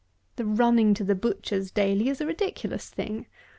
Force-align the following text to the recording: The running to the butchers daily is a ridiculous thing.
The 0.37 0.45
running 0.45 0.95
to 0.95 1.03
the 1.03 1.13
butchers 1.13 1.69
daily 1.69 2.09
is 2.09 2.19
a 2.19 2.25
ridiculous 2.25 2.89
thing. 2.89 3.27